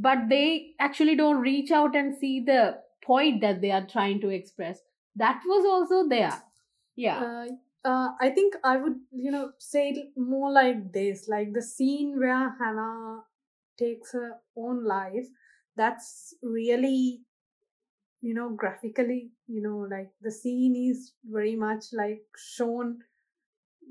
[0.00, 4.28] but they actually don't reach out and see the point that they are trying to
[4.28, 4.80] express.
[5.16, 6.42] That was also there.
[6.96, 7.18] Yeah.
[7.18, 7.46] Uh,
[7.84, 12.18] uh, I think I would, you know, say it more like this like the scene
[12.18, 13.22] where Hannah
[13.78, 15.26] takes her own life,
[15.76, 17.22] that's really,
[18.22, 22.98] you know, graphically, you know, like the scene is very much like shown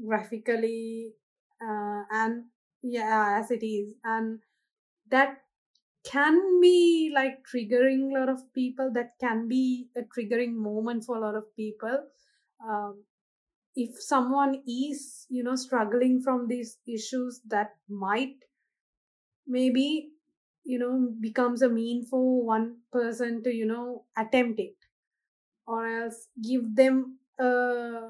[0.05, 1.13] graphically
[1.61, 2.45] uh, and
[2.81, 3.93] yeah, as it is.
[4.03, 4.39] And
[5.11, 5.39] that
[6.05, 11.17] can be like triggering a lot of people, that can be a triggering moment for
[11.17, 11.99] a lot of people.
[12.67, 13.03] Um,
[13.75, 18.35] if someone is you know struggling from these issues that might
[19.47, 20.09] maybe
[20.63, 24.75] you know becomes a mean for one person to you know attempt it.
[25.67, 28.09] Or else give them a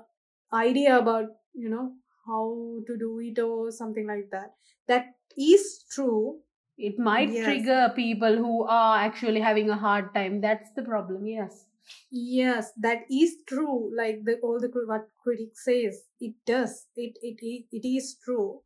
[0.54, 1.94] idea about you know
[2.26, 4.54] how to do it or something like that.
[4.88, 6.40] That is true.
[6.78, 7.44] It might yes.
[7.44, 10.40] trigger people who are actually having a hard time.
[10.40, 11.66] That's the problem yes
[12.12, 17.38] yes that is true like the all the what critics says it does it it
[17.42, 18.62] it, it is true.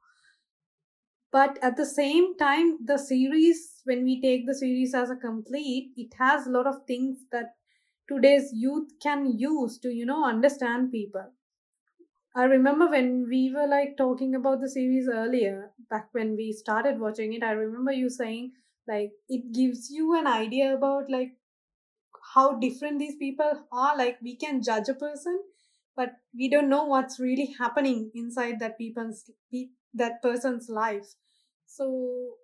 [1.31, 5.91] But at the same time the series when we take the series as a complete
[5.97, 7.57] it has a lot of things that
[8.07, 11.33] today's youth can use to you know understand people.
[12.35, 16.99] I remember when we were like talking about the series earlier back when we started
[16.99, 18.53] watching it i remember you saying
[18.87, 21.35] like it gives you an idea about like
[22.33, 25.39] how different these people are like we can judge a person
[25.95, 29.29] but we don't know what's really happening inside that people's
[29.93, 31.13] that person's life
[31.65, 32.35] so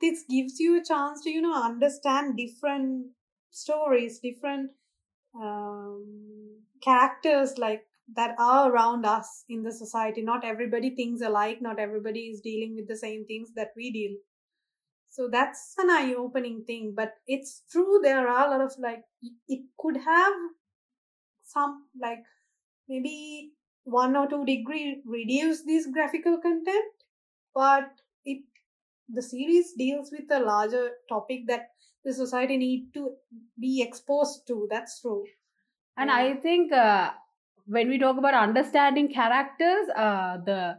[0.00, 3.06] this gives you a chance to you know understand different
[3.50, 4.70] stories different
[5.40, 10.22] um, characters like that are around us in the society.
[10.22, 11.62] Not everybody thinks alike.
[11.62, 14.16] Not everybody is dealing with the same things that we deal
[15.14, 19.02] so that's an eye opening thing but it's true there are a lot of like
[19.48, 20.32] it could have
[21.44, 22.24] some like
[22.88, 23.52] maybe
[23.84, 27.06] one or two degree reduce this graphical content
[27.54, 27.90] but
[28.24, 28.42] it
[29.08, 31.68] the series deals with a larger topic that
[32.04, 33.12] the society need to
[33.58, 35.24] be exposed to that's true.
[35.96, 36.16] And yeah.
[36.16, 37.10] I think uh,
[37.66, 40.78] when we talk about understanding characters uh, the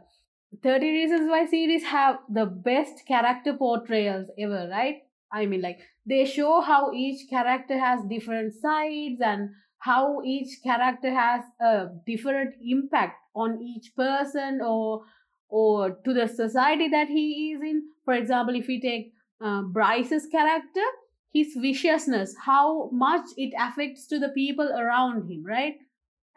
[0.62, 5.02] 13 reasons why series have the best character portrayals ever right?
[5.32, 11.12] I mean like they show how each character has different sides and how each character
[11.12, 15.02] has a different impact on each person or
[15.48, 17.82] or to the society that he is in.
[18.04, 20.86] For example if we take uh, bryce's character
[21.32, 25.74] his viciousness how much it affects to the people around him right?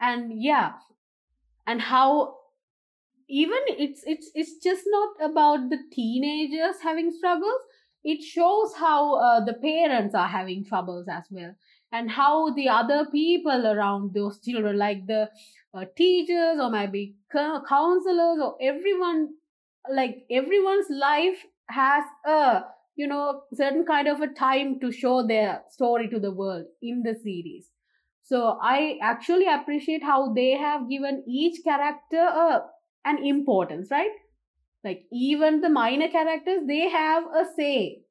[0.00, 0.72] And yeah
[1.66, 2.39] and how
[3.30, 7.62] even it's it's it's just not about the teenagers having struggles.
[8.02, 11.54] It shows how uh, the parents are having troubles as well
[11.92, 15.28] and how the other people around those children like the
[15.74, 19.28] uh, teachers or maybe counselors or everyone
[19.92, 22.62] like everyone's life has a
[22.96, 27.02] you know certain kind of a time to show their story to the world in
[27.02, 27.70] the series.
[28.22, 32.62] So i actually appreciate how they have given each character a,
[33.04, 34.16] an importance right
[34.84, 38.02] like even the minor characters they have a say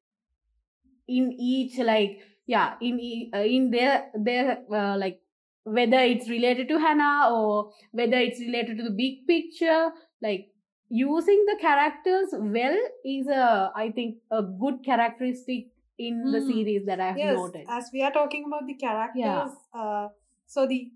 [1.07, 2.99] in each like yeah in
[3.33, 5.19] uh, in their their uh, like
[5.63, 9.89] whether it's related to hannah or whether it's related to the big picture
[10.21, 10.47] like
[10.89, 16.47] using the characters well is a i think a good characteristic in the Hmm.
[16.51, 19.49] series that i've Yes, noted as we are talking about the characters, Yeah.
[19.73, 20.07] uh,
[20.47, 20.91] so the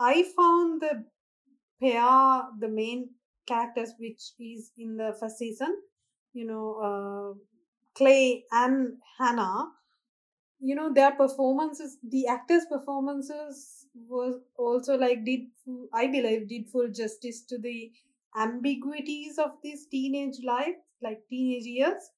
[0.00, 1.04] I found the
[1.80, 3.10] pair, the main
[3.48, 5.76] characters, which is in the first season,
[6.34, 7.38] you know, uh,
[7.96, 9.68] Clay and Hannah.
[10.60, 15.48] You know, their performances, the actors' performances was also like did
[15.92, 17.92] I believe did full justice to the
[18.36, 22.10] ambiguities of this teenage life, like teenage years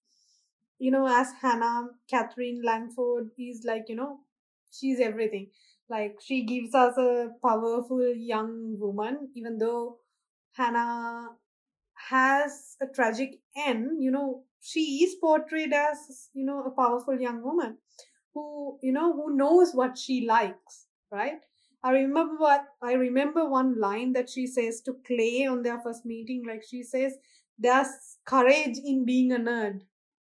[0.79, 4.21] you know, as Hannah, Katherine Langford is like, you know,
[4.71, 5.51] she's everything.
[5.89, 9.99] Like, she gives us a powerful young woman, even though
[10.53, 11.31] Hannah
[12.09, 17.43] has a tragic end, you know, she is portrayed as, you know, a powerful young
[17.43, 17.79] woman
[18.35, 21.41] who, you know, who knows what she likes, right?
[21.83, 26.05] I remember what I remember one line that she says to Clay on their first
[26.05, 27.15] meeting, like she says,
[27.59, 29.81] There's courage in being a nerd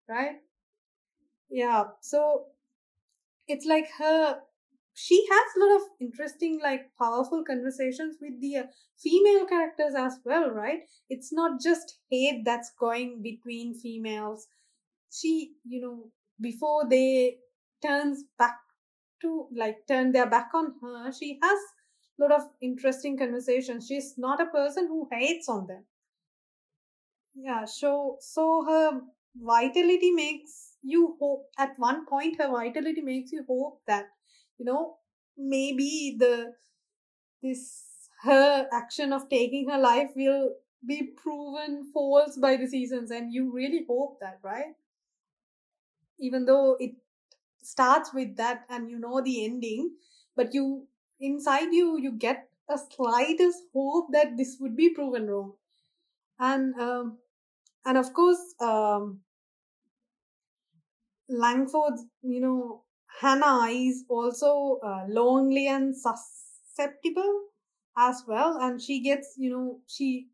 [0.08, 0.36] right
[1.50, 2.46] yeah so
[3.46, 4.40] it's like her
[4.98, 8.64] she has a lot of interesting like powerful conversations with the uh,
[8.98, 10.80] female characters as well right?
[11.08, 14.48] It's not just hate that's going between females.
[15.10, 17.38] She you know before they
[17.82, 18.58] turns back
[19.22, 21.58] to like turn their back on her she has
[22.18, 23.86] a lot of interesting conversations.
[23.86, 25.86] She's not a person who hates on them.
[27.34, 29.00] Yeah, so so her
[29.34, 34.10] vitality makes you hope at one point her vitality makes you hope that
[34.58, 34.96] you know
[35.36, 36.54] maybe the
[37.42, 40.50] this her action of taking her life will
[40.86, 44.74] be proven false by the seasons and you really hope that right?
[46.18, 46.96] Even though it
[47.62, 49.96] starts with that and you know the ending
[50.36, 50.88] but you
[51.20, 55.54] inside you you get a slightest hope that this would be proven wrong.
[56.38, 57.18] And um,
[57.86, 59.22] and of course um,
[61.28, 62.82] langford's you know
[63.20, 67.42] hannah is also uh, lonely and susceptible
[67.96, 70.28] as well and she gets you know she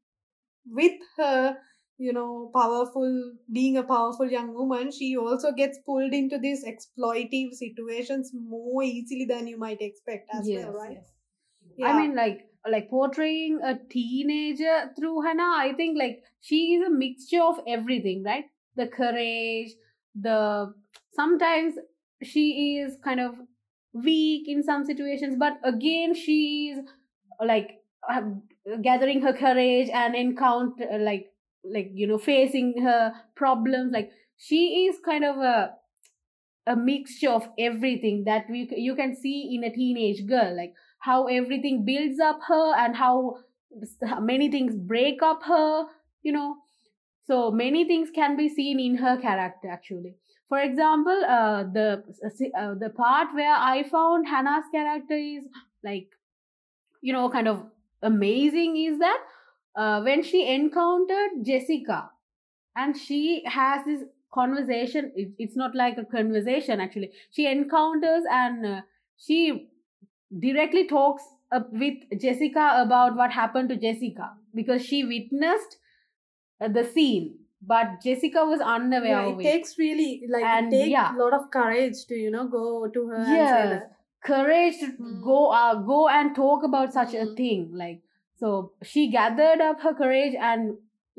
[0.67, 1.57] with her
[1.99, 7.53] you know powerful being a powerful young woman she also gets pulled into these exploitive
[7.53, 10.99] situations more easily than you might expect as yes, well right?
[11.77, 11.89] yes.
[11.89, 16.91] i mean like like portraying a teenager through hannah i think like she is a
[16.91, 18.45] mixture of everything right?
[18.77, 19.71] The courage
[20.15, 20.73] the
[21.13, 21.75] sometimes
[22.22, 23.35] she is kind of
[23.92, 26.85] weak in some situations but again she is
[27.44, 28.22] like uh,
[28.83, 31.33] gathering her courage and encounter like
[31.64, 33.92] like you know facing her problems.
[33.92, 35.74] Like she is kind of a
[36.66, 41.27] a mixture of everything that we you can see in a teenage girl like how
[41.27, 43.37] everything builds up her and how
[44.20, 45.85] many things break up her
[46.22, 46.57] you know?
[47.27, 50.16] So many things can be seen in her character actually
[50.55, 51.87] for example uh, the
[52.62, 55.47] uh, the part where i found hannah's character is
[55.83, 56.19] like
[57.03, 57.62] you know kind of
[58.11, 59.25] amazing is that
[59.77, 61.99] uh, when she encountered jessica
[62.77, 64.05] and she has this
[64.38, 67.11] conversation it, it's not like a conversation actually.
[67.31, 68.81] She encounters and uh,
[69.17, 69.69] she
[70.47, 75.77] directly talks uh, with jessica about what happened to jessica because she witnessed
[76.61, 80.72] uh, the scene but jessica was unaware yeah, of it It takes really like And,
[80.72, 81.14] it takes yeah.
[81.14, 83.90] a lot of courage to you know go to her and say yes that
[84.24, 85.22] courage to Mm.
[85.24, 87.37] go uh, go and talk about such a Mm.
[87.37, 88.00] thing like
[88.37, 90.77] so she gathered up her courage and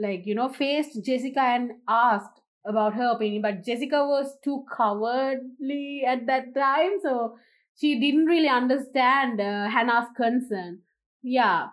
[0.08, 2.42] like you know faced jessica and asked
[2.74, 7.38] about her opinion but jessica was too cowardly at that time so
[7.80, 10.80] she didn't really understand uh, hannah's concern
[11.22, 11.68] yeah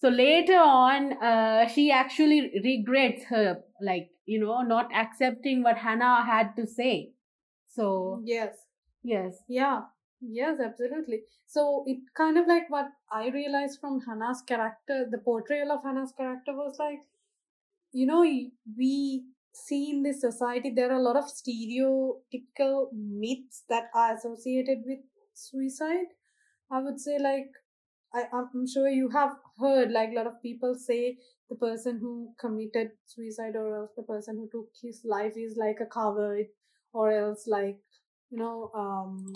[0.00, 6.24] so later on uh, she actually regrets her like you know not accepting what hannah
[6.24, 7.12] had to say.
[7.68, 8.56] So mm, yes.
[9.02, 9.34] yes.
[9.48, 9.82] Yeah.
[10.20, 11.20] Yes absolutely.
[11.46, 16.12] So it kind of like what i realized from hannah's character the portrayal of hannah's
[16.16, 16.98] character was like
[17.92, 18.20] you know
[18.76, 24.78] we see in this society there are a lot of stereotypical myths that are associated
[24.84, 24.98] with
[25.34, 26.08] suicide.
[26.70, 27.50] I would say like
[28.14, 31.16] I, i'm sure you have heard like a lot of people say
[31.48, 35.78] the person who committed suicide or else the person who took his life is like
[35.80, 36.46] a coward
[36.92, 37.78] or else like
[38.30, 39.32] you know um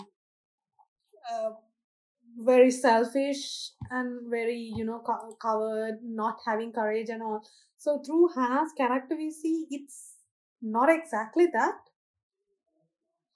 [1.31, 1.51] uh,
[2.37, 7.41] very selfish and very you know co- coward not having courage and all.
[7.77, 10.15] So through hannah's character we see it's
[10.61, 11.75] not exactly that.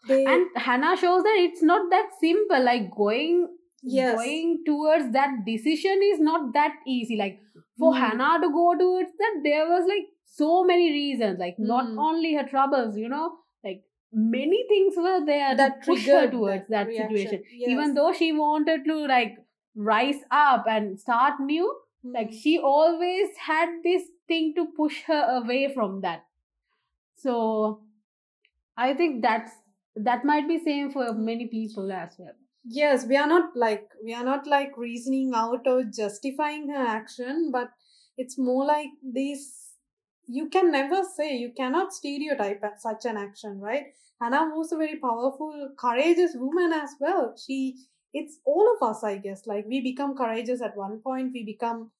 [0.07, 3.47] They and hannah shows that it's not that simple like going
[3.86, 7.39] yes going towards that decision is not that easy like
[7.79, 8.01] for Hmm.
[8.01, 10.05] hannah to go towards that there was like
[10.38, 11.99] so many reasons like not Hmm.
[12.09, 13.25] only her troubles you know
[13.63, 13.83] like
[14.13, 17.17] many things were there that to push her towards that, reaction.
[17.17, 17.69] situation yes.
[17.75, 19.36] even though she wanted to like
[19.75, 21.73] rise up and start new
[22.17, 22.38] like Hmm.
[22.43, 26.25] she always had this thing to push her away from that
[27.25, 27.36] so
[28.77, 29.51] i think that's
[30.09, 32.36] that might be same for many people as well
[32.68, 37.49] yes we are not like we are not like reasoning out or justifying her action
[37.51, 37.70] but
[38.18, 39.72] it's more like this
[40.28, 43.88] you can never say you cannot stereotype such an action right?
[44.20, 47.76] Hannah was a very powerful courageous woman as well she
[48.13, 49.45] it's all of us i guess.
[49.45, 51.91] Like we become courageous at one point we become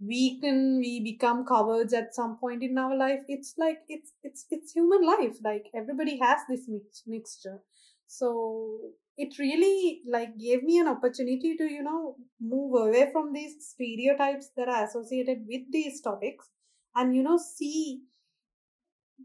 [0.00, 3.20] weaken we become cowards at some point in our life.
[3.28, 5.36] It's like it's it's it's human life.
[5.44, 7.60] Like everybody has this mix, mixture.
[8.06, 8.78] So
[9.16, 14.50] it really like gave me an opportunity to you know move away from these stereotypes
[14.56, 16.50] that are associated with these topics
[16.94, 18.02] and you know see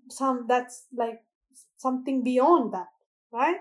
[0.09, 1.21] some that's like
[1.77, 2.87] something beyond that
[3.31, 3.57] right?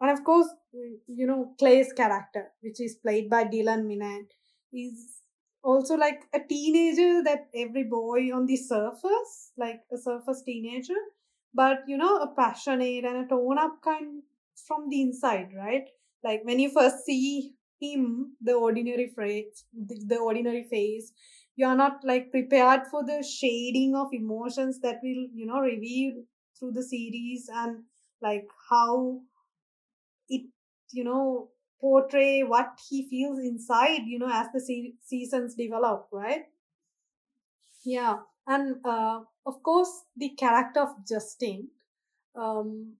[0.00, 4.32] And of course mm, you know clay's character which is played by dylan minnette
[4.72, 5.22] is
[5.62, 11.00] also like a teenager that every boy on the surface like a surface teenager
[11.52, 14.22] but you know a passionate and a torn up kind
[14.66, 15.84] from the inside right?
[16.24, 19.12] Like when you first see him the ordinary
[19.72, 21.12] the, the ordinary face
[21.54, 26.12] you are not like prepared for the shading of emotions that will you know reveal
[26.58, 27.84] through the series and
[28.20, 29.20] like how
[30.28, 30.46] it
[30.92, 31.50] you know
[31.80, 36.46] portray what he feels inside you know as the se- seasons develop right?
[37.84, 41.68] Yeah and uh, of course the character of justin
[42.36, 42.94] um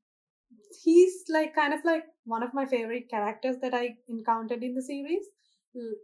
[0.85, 4.83] he's like kind of like one of my favorite characters that i encountered in the
[4.83, 5.27] series.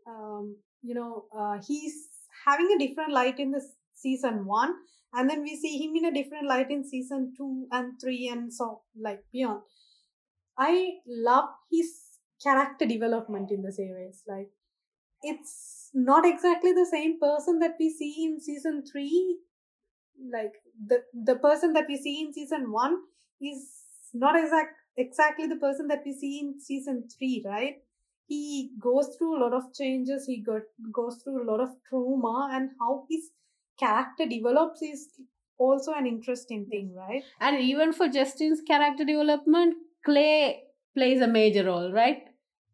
[0.06, 2.08] Um you know uh, he's
[2.46, 3.62] having a different light in the
[3.94, 4.74] season one
[5.12, 8.52] and then we see him in a different light in season two and three and
[8.52, 9.62] so like beyond.
[10.58, 11.90] I love his
[12.42, 14.50] character development in the series like
[15.22, 19.38] it's not exactly the same person that we see in season 3
[20.32, 20.52] like
[20.86, 22.96] the the person that we see in season 1
[23.40, 23.83] is
[24.14, 27.74] not exact exactly the person that we see in season 3 right?
[28.26, 30.62] He goes through a lot of changes he got
[30.92, 33.30] goes through a lot of trauma and how his
[33.78, 35.08] character develops is
[35.58, 37.22] also an interesting thing right?
[37.40, 40.62] And even for justin's character development clay
[40.96, 42.22] plays a major role right?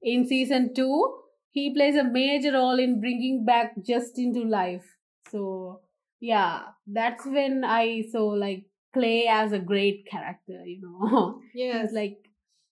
[0.02, 1.16] In season 2
[1.52, 4.84] he plays a major role in bringing back justin to life.
[5.30, 5.80] So
[6.20, 11.40] yeah that's when i saw like clay as a great character you know?
[11.54, 11.82] Yes.
[11.88, 12.18] he's like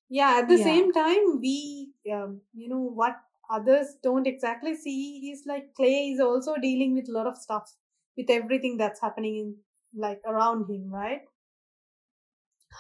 [0.09, 0.65] yeah at the Yeah.
[0.65, 3.17] same time we um, you know what
[3.51, 7.73] others don't exactly see is like clay is also dealing with a lot of stuff
[8.17, 9.57] with everything that's happening in
[9.95, 11.23] like around him right?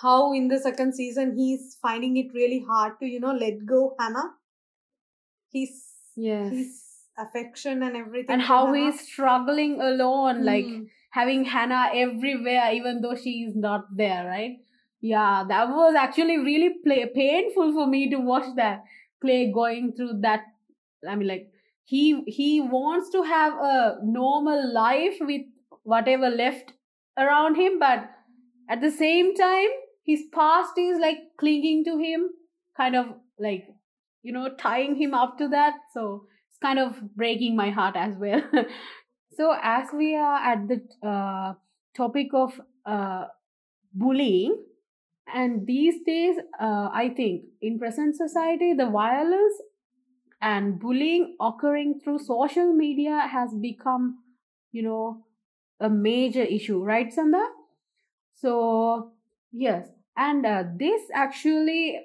[0.00, 3.94] How in the second season he's finding it really hard to you know let go
[3.98, 4.34] hannah.
[5.52, 5.70] His
[6.16, 6.52] yes.
[6.52, 6.84] his
[7.18, 10.88] affection and everything and how he's struggling alone like Mm.
[11.10, 14.56] Having hannah everywhere even though she is not there right?
[15.00, 18.82] Yeah that was actually really play- painful for me to watch that
[19.20, 20.40] clay going through that
[21.08, 21.50] i mean like
[21.84, 25.42] he he wants to have a normal life with
[25.82, 26.72] whatever left
[27.16, 28.10] around him but
[28.68, 29.68] at the same time
[30.04, 32.30] his past is like clinging to him
[32.76, 33.06] kind of
[33.38, 33.68] like
[34.22, 35.74] you know tying him up to that.
[35.92, 38.42] So it's kind of breaking my heart as well
[39.38, 40.78] so as we are at the
[41.08, 41.54] uh,
[41.96, 43.26] topic of uh,
[43.94, 44.56] bullying
[45.34, 49.54] and these days uh, i think in present society the violence
[50.40, 54.18] and bullying occurring through social media has become
[54.72, 55.24] you know
[55.80, 57.44] a major issue right sanda
[58.34, 59.12] so
[59.52, 62.00] yes and uh, this actually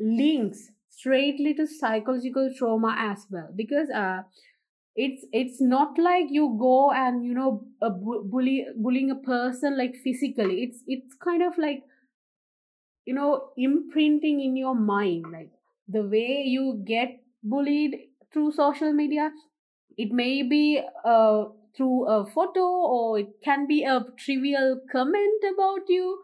[0.00, 4.22] links straightly to psychological trauma as well because uh,
[5.04, 7.50] it's it's not like you go and you know
[7.82, 11.84] a bu- bully bullying a person like physically it's it's kind of like
[13.04, 15.50] you know imprinting in your mind like
[15.88, 17.96] the way you get bullied
[18.32, 19.30] through social media
[19.96, 21.44] it may be uh,
[21.76, 22.64] through a photo
[22.96, 26.20] or it can be a trivial comment about you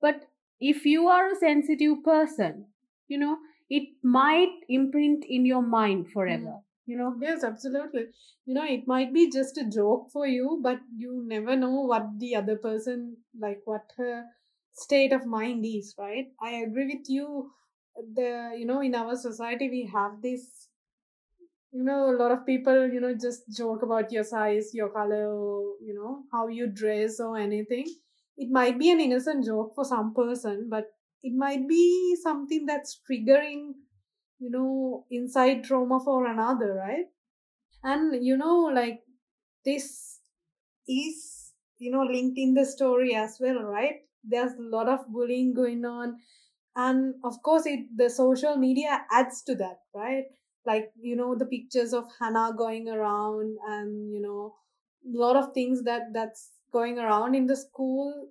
[0.00, 0.22] but
[0.60, 2.66] if you are a sensitive person
[3.08, 3.38] you know
[3.70, 6.06] it might imprint in your mind
[6.46, 6.65] Mm.
[6.86, 8.06] You know Yes, absolutely.
[8.46, 12.18] You know, it might be just a joke for you, but you never know what
[12.18, 14.24] the other person, like what her
[14.72, 16.32] state of mind is, right?
[16.40, 17.52] I agree with you.
[18.14, 20.68] The, you know, in our society, we have this,
[21.72, 25.28] you know, a lot of people, you know, just joke about your size, your color,
[25.28, 27.84] or, you know, how you dress or anything.
[28.36, 30.84] It might be an innocent joke for some person, but
[31.22, 33.72] it might be something that's triggering
[34.38, 37.06] you know inside trauma for another right?
[37.84, 39.02] And you know like
[39.64, 40.20] this
[40.88, 44.02] is you know linked in the story as well right?
[44.24, 46.16] There's a lot of bullying going on.
[46.76, 50.24] And of course it the social media adds to that right?
[50.66, 54.54] Like you know the pictures of hannah going around and you know
[55.04, 58.28] a lot of things that that's going around in the school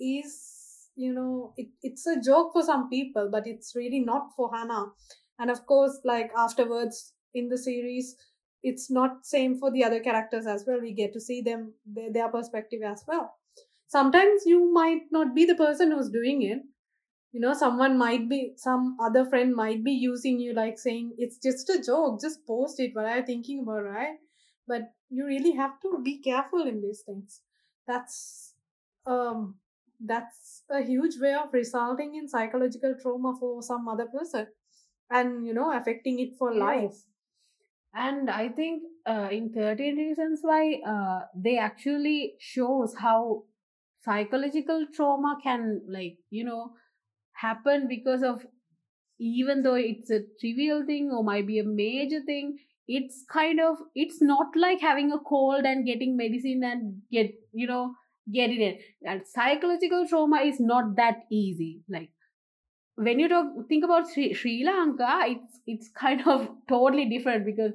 [0.00, 4.50] is you know it, it's a joke for some people but it's really not for
[4.54, 4.86] hannah
[5.38, 8.16] and of course like afterwards in the series
[8.62, 10.80] it's not same for the other characters as well.
[10.80, 13.34] We get to see them their, their perspective as well.
[13.88, 16.62] Sometimes you might not be the person who's doing it.
[17.32, 21.38] You know someone might be some other friend might be using you like saying it's
[21.38, 22.20] just a joke.
[22.20, 22.94] Just post it.
[22.94, 24.16] What are you thinking about right?
[24.68, 27.40] But you really have to be careful in these things.
[27.86, 28.54] That's
[29.06, 29.56] um
[30.04, 34.46] that's a huge way of resulting in psychological trauma for some other person
[35.12, 36.94] and you know affecting it for life.
[37.94, 43.44] And i think uh, in 13 reasons why uh, they actually shows how
[44.04, 46.72] psychological trauma can like you know
[47.32, 48.46] happen because of
[49.18, 52.56] even though it's a trivial thing or might be a major thing
[52.88, 57.66] it's kind of it's not like having a cold and getting medicine and get you
[57.66, 57.94] know
[58.32, 58.78] get it in.
[59.04, 61.80] And psychological trauma is not that easy.
[61.88, 62.10] Like
[62.96, 67.72] when you talk think about Sri, Sri Lanka, it's it's kind of totally different because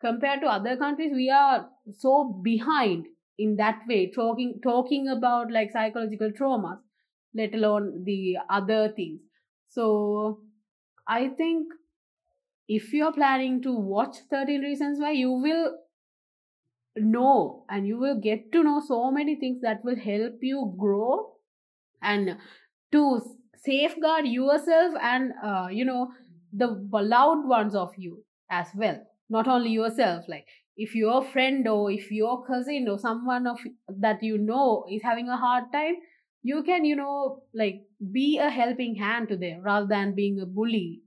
[0.00, 3.06] compared to other countries, we are so behind
[3.38, 4.10] in that way.
[4.10, 6.78] Talking talking about like psychological traumas,
[7.34, 9.20] let alone the other things.
[9.70, 10.40] So
[11.06, 11.68] I think
[12.68, 15.74] if you're planning to watch 13 Reasons Why, you will
[16.96, 21.34] know and you will get to know so many things that will help you grow
[22.02, 22.36] and
[22.92, 23.20] to
[23.64, 26.10] safeguard yourself and uh, you know
[26.52, 29.00] the loved ones of you as well.
[29.28, 30.46] Not only yourself like
[30.76, 35.28] if your friend or if your cousin or someone of that you know is having
[35.28, 35.96] a hard time
[36.42, 37.82] you can you know like
[38.12, 41.02] be a helping hand to them rather than being a bully.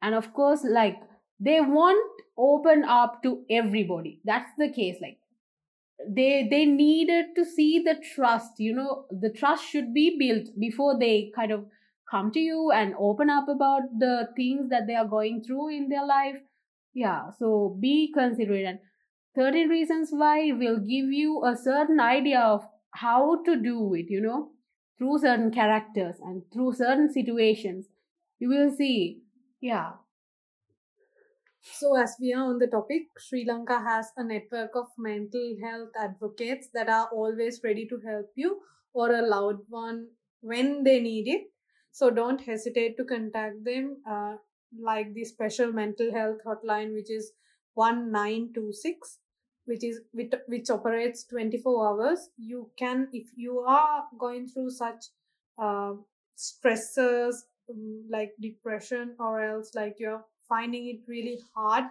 [0.00, 0.98] And of course like
[1.38, 4.20] they won't open up to everybody.
[4.24, 5.18] That's the case like
[6.08, 10.98] they they needed to see the trust you know the trust should be built before
[10.98, 11.64] they kind of
[12.12, 15.88] come to you and open up about the things that they are going through in
[15.88, 16.40] their life.
[16.94, 18.66] Yeah so be considerate.
[18.66, 18.78] And
[19.34, 24.20] 13 reasons why will give you a certain idea of how to do it you
[24.20, 24.50] know
[25.02, 27.86] through certain characters and through certain situations.
[28.38, 29.22] You will see.
[29.60, 29.92] Yeah.
[31.60, 35.90] So, as we are on the topic, Sri Lanka has a network of mental health
[35.96, 38.60] advocates that are always ready to help you
[38.92, 40.08] or a loved one
[40.40, 41.51] when they need it.
[41.92, 44.36] So, don't hesitate to contact them, uh,
[44.78, 47.32] like the special mental health hotline, which is
[47.74, 49.18] 1926,
[49.66, 52.30] which is which, which operates 24 hours.
[52.36, 55.04] You can, if you are going through such
[55.58, 55.94] uh,
[56.36, 57.34] stressors
[57.70, 61.84] um, like depression, or else like you're finding it really hard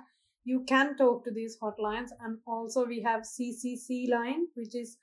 [0.44, 4.98] you can talk to these hotlines and also we have ccc line which is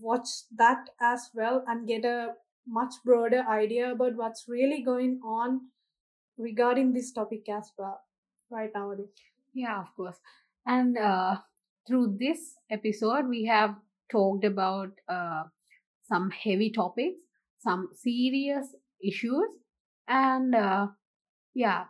[0.00, 2.28] watch that as well and get a
[2.66, 5.60] much broader idea about what's really going on
[6.38, 8.00] regarding this topic as well
[8.50, 8.92] right now
[9.54, 10.16] Yeah, of course.
[10.66, 11.38] And uh,
[11.86, 13.74] through this episode, we have
[14.10, 15.44] talked about uh,
[16.08, 17.20] some heavy topics,
[17.60, 18.66] some serious
[19.02, 19.48] issues,
[20.08, 20.88] and uh,
[21.54, 21.84] yeah,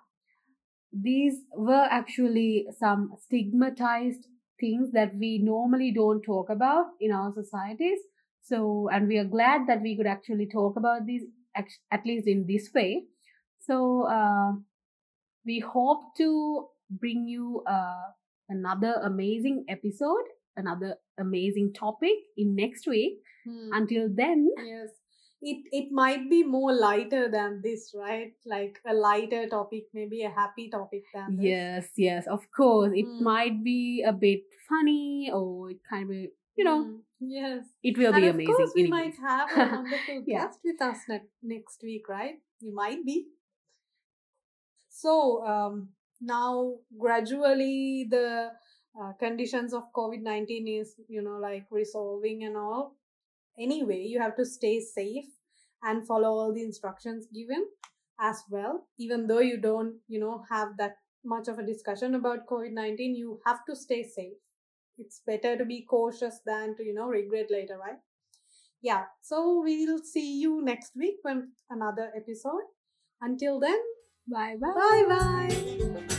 [0.92, 4.26] these were actually some stigmatized
[4.58, 7.98] things that we normally don't talk about in our societies.
[8.42, 11.22] So, and we are glad that we could actually talk about these
[11.54, 13.04] at least in this way.
[13.60, 14.52] So, uh,
[15.44, 18.10] we hope to bring you uh,
[18.48, 20.24] another amazing episode,
[20.57, 23.18] another amazing topic in next week.
[23.44, 23.70] Hmm.
[23.72, 24.90] Until then, yes
[25.42, 30.28] it it might be more lighter than this right like a lighter topic maybe a
[30.28, 31.46] happy topic than this.
[31.46, 33.20] yes, yes, of course, it Mm.
[33.22, 36.16] might be a bit funny or it kind of,
[36.59, 36.96] you know, Hmm.
[37.20, 38.51] yes it will and be amazing.
[38.51, 38.90] of course we anyways.
[39.01, 40.44] might have a wonderful Yeah.
[40.44, 43.28] guest with us ne- next week right you might be
[44.90, 45.88] so um
[46.20, 48.51] now gradually the
[48.99, 52.97] uh, conditions of covid-19 is you know like resolving and all.
[53.59, 55.26] Anyway you have to stay safe
[55.82, 57.66] and follow all the instructions given
[58.20, 58.86] as well.
[58.99, 63.41] Even though you don't you know have that much of a discussion about covid-19 you
[63.47, 64.38] have to stay safe.
[64.99, 67.99] It's better to be cautious than to you know regret later right?
[68.82, 72.62] Yeah so we'll see you next week when another episode.
[73.20, 73.78] Until then
[74.26, 74.72] Bye bye.
[74.74, 76.16] bye bye